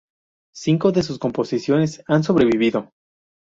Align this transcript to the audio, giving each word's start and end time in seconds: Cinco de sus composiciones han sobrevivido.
Cinco 0.55 0.91
de 0.91 1.03
sus 1.03 1.19
composiciones 1.19 2.03
han 2.07 2.23
sobrevivido. 2.23 2.91